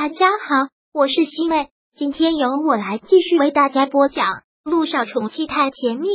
[0.00, 4.26] 大家好，我是西妹，今天由我来继续为大家播讲
[4.62, 6.06] 《路上宠妻太甜蜜》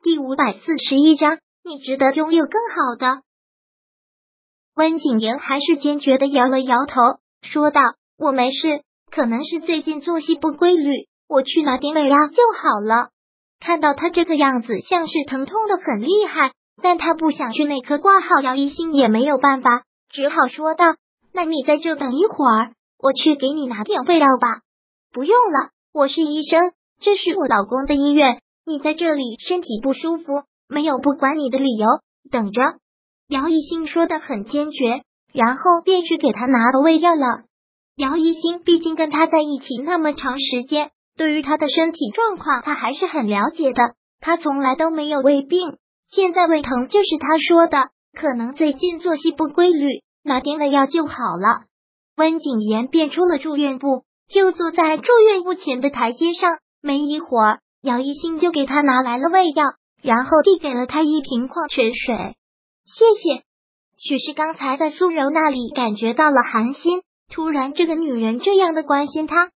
[0.00, 1.38] 第五百四十一章。
[1.64, 3.22] 你值得拥有更好的。
[4.76, 6.94] 温景言还是坚决的摇了摇头，
[7.42, 7.80] 说道
[8.16, 13.08] ：“我没事，可能是最近作息不规律，我去拿点药就好了。”
[13.58, 20.94] 看到他这个样子，像是疼痛的很厉害，但他不想去内科挂号，姚一心也没有办法，只好说道
[21.32, 24.60] ：“那你在这等一会儿，我去给你拿点胃药吧。”
[25.12, 26.60] 不用了，我是医生，
[27.00, 30.24] 这是我老公的医院，你在这里身体不舒服。
[30.68, 31.86] 没有不管你的理由，
[32.30, 32.62] 等着。
[33.28, 35.02] 姚一新说的很坚决，
[35.32, 37.42] 然后便去给他拿了胃药了。
[37.96, 43.94] 姚一新毕竟跟他在一起那么长时间，对于他的身体状况他还是很了解的。
[44.20, 51.64] 他从来都没有胃病，现在胃疼就是他说的，可能最近作息不规律，拿定了药就好了。
[52.16, 56.58] 温景言便出了住院部，就坐在住院部前的台阶上。
[56.80, 59.64] 没一会儿，姚一新就给他拿来了胃药。
[60.02, 62.16] 然后递给了他一瓶矿泉水，
[62.86, 63.42] 谢谢。
[63.98, 69.50] 许是刚才在苏柔那里感觉到了寒心，突然这个女人这样的关心他，不，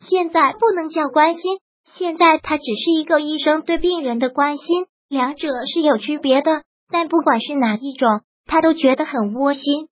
[0.00, 6.62] 现在不能叫关心，现在他只是一个医生对病人的关心，两者是有区别的。
[6.90, 9.88] 但不管是哪一种，他都觉得很窝心。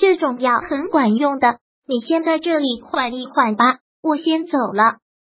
[0.00, 4.96] 这种药很管用的，你先在这里缓一缓吧，我先走了。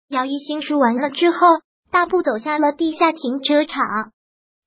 [0.09, 1.37] 姚一新说完了之后。
[1.91, 4.11] 大步走下了地下停车场，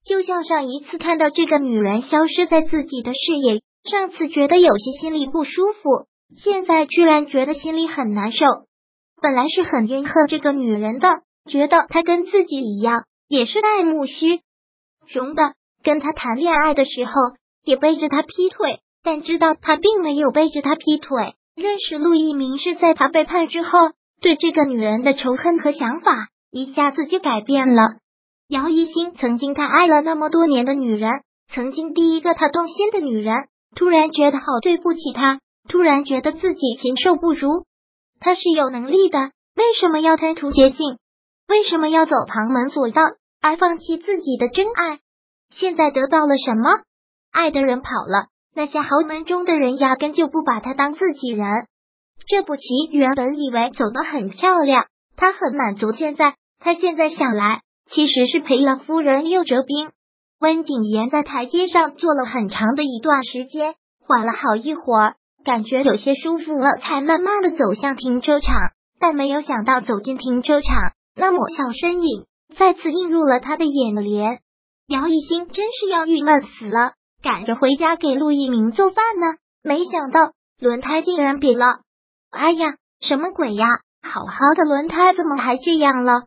[0.04, 8.44] 就像上一次看到这个女人消失在自己的视野，上次觉得有些心里不舒服，现在居然觉得心里很难受。
[9.20, 14.40] 本来是很怨恨这个女人的，觉得她跟自己一样，也是爱慕虚
[15.12, 17.12] 荣的，跟她谈恋爱的时候
[17.62, 21.34] 也背着她劈腿，但知道他并没有背着她劈腿。
[21.55, 23.78] 认识陆一鸣是在他背叛之后，
[24.20, 26.28] 对这个女人的仇恨和想法。
[26.50, 27.83] 一下子就改变了。
[28.48, 31.11] 姚一新曾经他爱了那么多年的女人，
[31.48, 33.35] 曾经第一个他动心的女人，
[33.74, 37.48] 突然觉得好对不起她，突然觉得自己禽兽不如。
[38.20, 39.18] 他是有能力的，
[39.57, 40.98] 为什么要贪图捷径？
[41.48, 43.02] 为什么要走旁门左道
[43.41, 45.01] 而放弃自己的真爱？
[45.51, 46.83] 现在得到了什么？
[47.30, 51.46] 爱的人跑了，那些豪门中的人压根就不把他当自己人。
[52.27, 54.86] 这步棋原本以为走得很漂亮，
[55.17, 55.92] 他很满足。
[55.92, 56.35] 现在。
[56.64, 59.91] 他现在想来，其实是赔了夫人又折兵。
[60.39, 63.74] 温景言在台阶上坐了很长的一段时间，
[64.07, 68.55] 缓了好一会儿，感觉有些舒服了，才慢慢的走向停车场。
[69.01, 72.27] 但没有想到走进停车场，那抹小身影
[72.57, 74.39] 再次映入了他的眼帘。
[74.86, 81.80] 姚一新真是要郁闷死了，赶着回家给陆一鸣做饭呢，没想到轮胎竟然瘪了。
[82.30, 83.66] 哎呀，什么鬼呀！
[84.02, 86.24] 好好的轮胎怎么还这样了？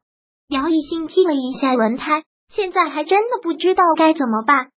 [0.47, 4.69] 姚一兴踢了一下轮胎，现在还真的不知道该怎么办。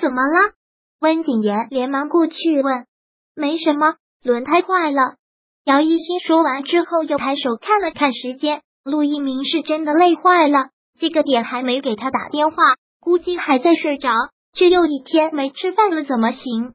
[0.00, 0.52] 怎么了？
[1.00, 2.86] 温景言连忙过去问。
[3.34, 5.16] 没什么，轮胎坏了。
[5.64, 12.56] 姚一兴说完之后，又抬手看了看时间，陆一鸣是真的累坏了，这个点还没给他打电话，
[13.00, 14.10] 估计还在睡着。
[14.52, 16.72] 这又一天没吃饭了，怎么行？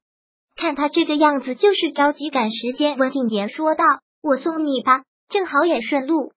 [0.56, 2.98] 看他这个样子，就是着急赶时间。
[2.98, 3.84] 温景言说道
[4.24, 6.32] ：“我送你吧，正好也顺路。”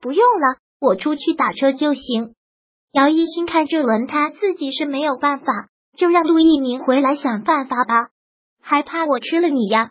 [0.00, 0.58] 不用了。
[0.80, 2.34] 我出去打车就行。
[2.92, 5.46] 姚一新看这轮胎，自己是没有办法，
[5.96, 8.08] 就让陆一鸣回来想办法吧。
[8.60, 9.90] 还怕我吃了你呀？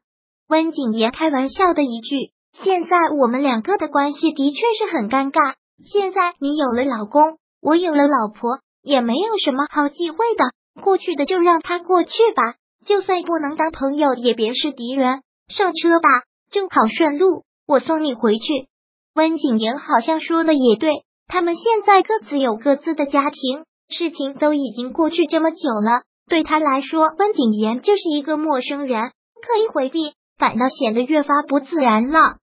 [0.50, 2.34] 温景言开玩笑的一句。
[2.52, 5.56] 现在我们两个的关系的确是很尴尬。
[5.82, 10.44] 现在你有了老公，我有了老婆，也没有什么好忌讳的。
[10.80, 12.56] 过去的就让他过去吧，
[12.86, 15.22] 就算不能当朋友，也别是敌人。
[15.48, 16.08] 上车吧，
[16.50, 18.70] 正好顺路，我送你回去。
[19.14, 20.92] 温景言好像说的也对，
[21.28, 29.12] 他们现在各自有各自的家庭，事情都已经过去这么久了，对他来说，温景言就是一个陌生人，
[29.42, 32.38] 刻意回避反倒显得越发不自然了。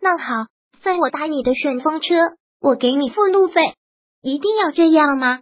[0.00, 0.46] 那好，
[0.82, 2.14] 算我搭你的顺风车，
[2.60, 3.74] 我给你付路费，
[4.22, 5.40] 一定要这样吗？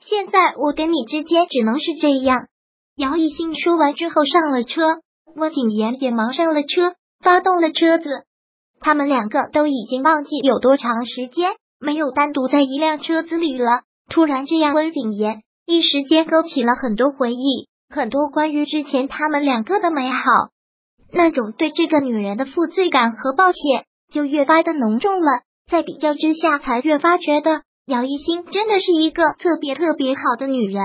[0.00, 2.46] 现在我跟你之间只能是这样。
[2.96, 4.82] 姚一兴说完之后上了车，
[5.36, 8.24] 温景言也忙上了车，发动了车子。
[8.80, 13.82] 他们两个都已经忘记有多长时间没有单独在一辆车子里了。
[14.08, 20.22] 突然这样，温景言一时间勾起了很多回忆，很多关于之前他们两个的美好，
[21.12, 25.42] 那种对这个女人的负罪感和抱歉就越发的浓重了。
[25.70, 30.80] 在比较之下，才越发觉得姚一新真的是一个特别特别好的女人。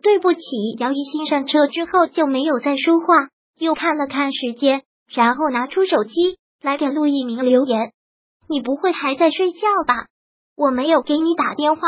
[0.00, 0.40] 对不起，
[0.78, 4.82] 姚一新上车之后就没有再说话，又看了看时间。
[5.12, 7.90] 然后拿出手机来给陆一鸣留言。
[8.48, 10.06] 你不会还在睡觉吧？
[10.56, 11.82] 我没有给你打电话，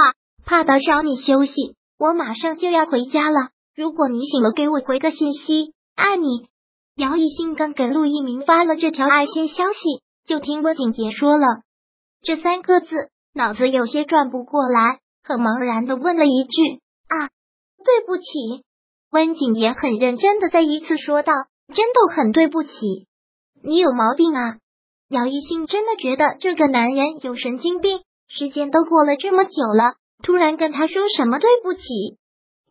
[0.44, 1.76] 怕打扰你休息。
[1.96, 6.48] 我马上就要回家了，如果你醒了，给我回个信息，爱你。
[6.96, 11.46] 姚一兴刚给陆一鸣发了这条爱心消息，就听温景杰说了
[12.24, 12.88] 这三个字，
[13.34, 17.30] 脑子有些转不过来，很茫然的问了一句：“啊，
[17.84, 18.64] 对不起。”
[19.10, 21.32] 温景言很认真的再一次说道
[21.74, 22.70] ：“真的很对不起，
[23.62, 24.56] 你有毛病啊！”
[25.08, 28.00] 姚一兴真的觉得这个男人有神经病。
[28.28, 31.82] 时间都过了这么久了，突然跟他说什么对不起？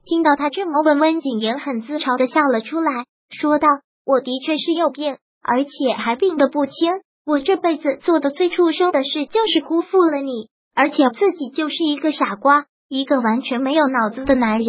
[0.05, 3.67] 听到他这么问，温景言很自嘲的笑了出来，说道
[4.03, 7.01] ：“我的确是有病，而且还病得不轻。
[7.23, 14.67] 我这辈子做的最畜生的事就是辜负了你，而且自己就是一个傻瓜，一个完全没有脑子的男人。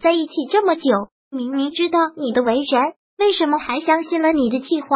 [0.00, 0.82] 在一起这么久，
[1.30, 4.88] 明明知道你的为人，为什么还相信了你的计划？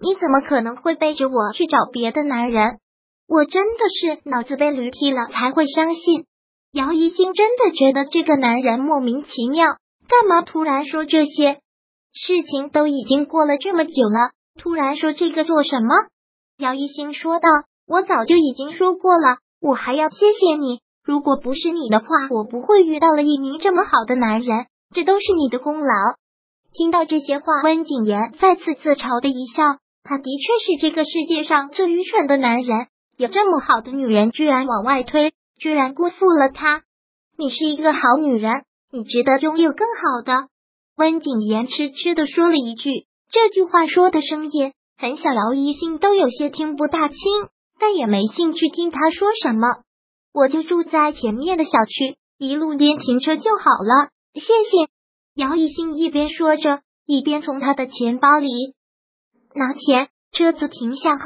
[0.00, 2.78] 你怎么可能会背着我去找别的男人？”
[3.28, 6.26] 我真的是脑子被驴踢了才会相信。
[6.72, 9.66] 姚一星真的觉得这个男人莫名其妙，
[10.08, 11.54] 干嘛突然说这些？
[12.12, 14.30] 事情都已经过了这么久了，
[14.60, 15.88] 突然说这个做什么？
[16.58, 17.48] 姚一星说道
[17.88, 20.80] ：“我早就已经说过了，我还要谢谢你。
[21.04, 25.86] 如果不是你的话，我不会遇到了一名这么好的男人，这都是你的功劳。”
[26.74, 29.62] 听到这些话，温景言再次自嘲的一笑，
[30.02, 32.88] 他的确是这个世界上最愚蠢的男人。
[33.16, 36.82] 有这么好的女人，居然往外推，居然辜负了他。
[37.38, 40.48] 你是一个好女人，你值得拥有更好的。
[40.98, 47.16] 温景言痴痴的说了一句，这句话说的声音很小，姚一心都有些听不大清，
[47.78, 49.68] 但也没兴趣听他说什么。
[50.32, 54.90] 我就住在前面的小区，一路边停车就好了，谢谢。
[55.34, 58.74] 姚一心一边说着，一边从他的钱包里
[59.54, 60.08] 拿钱。
[60.32, 61.22] 车子停下后。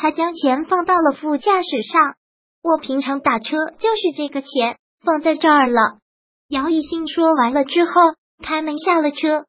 [0.00, 2.14] 他将钱放到了副驾驶上。
[2.62, 5.98] 我平常打车就是这个钱放在这儿了。
[6.48, 7.92] 姚一兴说完了之后，
[8.40, 9.46] 开门下了车。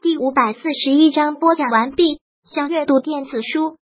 [0.00, 2.20] 第五百四十一章播讲完毕。
[2.42, 3.76] 想阅读电子书，